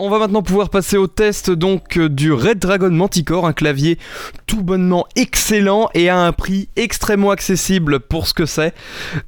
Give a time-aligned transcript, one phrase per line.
[0.00, 3.98] On va maintenant pouvoir passer au test donc euh, du Red Dragon Manticore, un clavier
[4.46, 8.74] tout bonnement excellent et à un prix extrêmement accessible pour ce que c'est.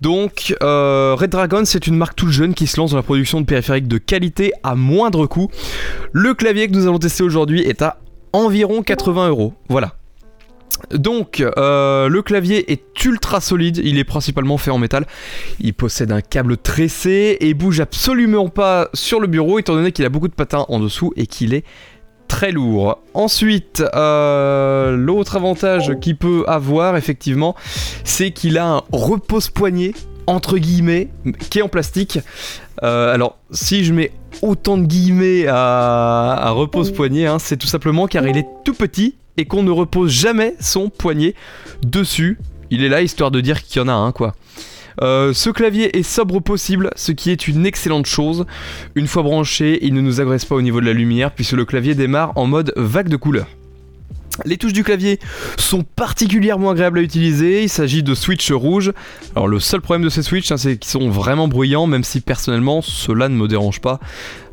[0.01, 3.41] Donc euh, Red Dragon c'est une marque toute jeune qui se lance dans la production
[3.41, 5.51] de périphériques de qualité à moindre coût.
[6.13, 7.99] Le clavier que nous allons tester aujourd'hui est à
[8.33, 9.55] environ 80 euros.
[9.69, 10.00] Voilà.
[10.93, 15.07] Donc, euh, le clavier est ultra solide, il est principalement fait en métal.
[15.61, 20.05] Il possède un câble tressé et bouge absolument pas sur le bureau, étant donné qu'il
[20.05, 21.65] a beaucoup de patins en dessous et qu'il est
[22.31, 22.99] très lourd.
[23.13, 27.57] Ensuite, euh, l'autre avantage qu'il peut avoir, effectivement,
[28.05, 29.95] c'est qu'il a un repose-poignet,
[30.27, 31.09] entre guillemets,
[31.51, 32.21] qui est en plastique.
[32.83, 34.13] Euh, alors, si je mets
[34.43, 39.45] autant de guillemets à, repose-poignet, hein, c'est tout simplement car il est tout petit et
[39.45, 41.35] qu'on ne repose jamais son poignet
[41.83, 42.39] dessus.
[42.71, 44.35] Il est là histoire de dire qu'il y en a un quoi.
[45.03, 48.45] Euh, ce clavier est sobre possible, ce qui est une excellente chose.
[48.95, 51.65] Une fois branché, il ne nous agresse pas au niveau de la lumière puisque le
[51.65, 53.49] clavier démarre en mode vague de couleurs.
[54.45, 55.19] Les touches du clavier
[55.59, 58.93] sont particulièrement agréables à utiliser, il s'agit de switch rouges.
[59.37, 62.21] Alors le seul problème de ces switches, hein, c'est qu'ils sont vraiment bruyants, même si
[62.21, 64.01] personnellement cela ne me dérange pas.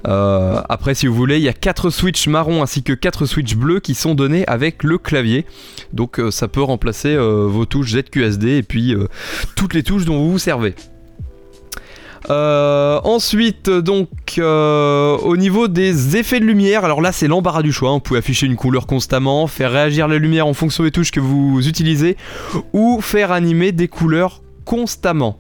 [0.08, 3.56] Euh, après si vous voulez, il y a 4 switches marrons ainsi que 4 switches
[3.56, 5.46] bleus qui sont donnés avec le clavier.
[5.94, 8.96] Donc euh, ça peut remplacer euh, vos touches ZQSD et puis
[9.56, 10.76] toutes les touches dont vous vous servez.
[12.30, 17.92] Ensuite, donc, euh, au niveau des effets de lumière, alors là, c'est l'embarras du choix.
[17.92, 21.20] Vous pouvez afficher une couleur constamment, faire réagir la lumière en fonction des touches que
[21.20, 22.18] vous utilisez,
[22.74, 25.38] ou faire animer des couleurs constamment.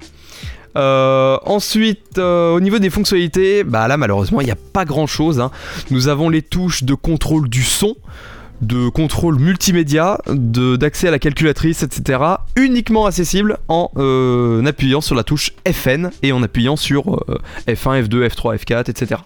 [0.75, 5.39] Euh, ensuite, au niveau des fonctionnalités, bah là malheureusement il n'y a pas grand chose.
[5.39, 5.49] Hein.
[5.89, 7.95] Nous avons les touches de contrôle du son,
[8.61, 12.19] de contrôle multimédia, d'accès à la calculatrice, etc.
[12.55, 17.23] uniquement accessible en euh, appuyant sur la touche FN et en appuyant sur
[17.67, 19.21] F1, F2, F3, F4, etc.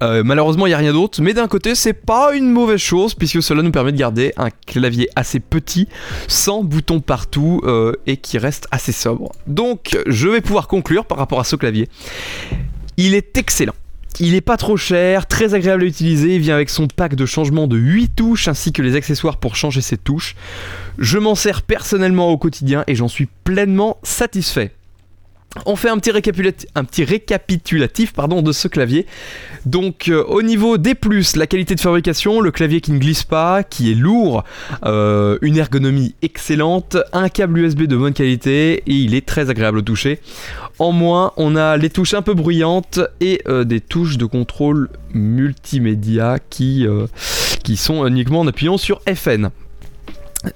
[0.00, 3.42] malheureusement, il n'y a rien d'autre, mais d'un côté, c'est pas une mauvaise chose puisque
[3.42, 5.88] cela nous permet de garder un clavier assez petit,
[6.28, 9.32] sans boutons partout euh, et qui reste assez sobre.
[9.46, 11.88] Donc, je vais pouvoir conclure par rapport à ce clavier.
[12.96, 13.74] Il est excellent.
[14.18, 17.24] Il est pas trop cher, très agréable à utiliser, il vient avec son pack de
[17.26, 20.34] changement de 8 touches ainsi que les accessoires pour changer ses touches.
[20.98, 24.74] Je m'en sers personnellement au quotidien et j'en suis pleinement satisfait.
[25.66, 26.12] On fait un petit,
[27.04, 29.06] récapitulatif, pardon, de ce clavier.
[29.66, 33.24] Donc euh, au niveau des plus, la qualité de fabrication, le clavier qui ne glisse
[33.24, 34.44] pas, qui est lourd,
[34.86, 39.78] euh, une ergonomie excellente, un câble USB de bonne qualité et il est très agréable
[39.78, 40.20] au toucher.
[40.78, 44.88] En moins, on a les touches un peu bruyantes et euh, des touches de contrôle
[45.14, 46.86] multimédia qui,
[47.64, 49.50] qui sont uniquement en appuyant sur FN.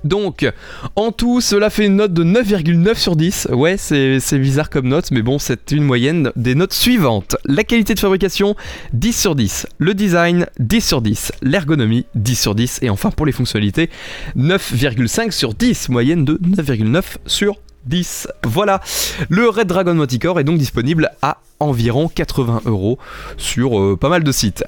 [0.04, 0.50] Donc,
[0.96, 3.48] en tout, cela fait une note de 9,9 sur 10.
[3.52, 7.36] Ouais, c'est bizarre comme note, mais bon, c'est une moyenne des notes suivantes.
[7.44, 8.56] La qualité de fabrication,
[8.92, 9.66] 10 sur 10.
[9.78, 11.32] Le design, 10 sur 10.
[11.42, 12.78] L'ergonomie, 10 sur 10.
[12.82, 13.90] Et enfin, pour les fonctionnalités,
[14.36, 15.88] 9,5 sur 10.
[15.90, 17.56] Moyenne de 9,9 sur
[17.86, 18.28] 10.
[18.44, 18.80] Voilà,
[19.28, 22.98] le Red Dragon Manticore est donc disponible à environ 80 euros
[23.36, 24.62] sur euh, pas mal de sites.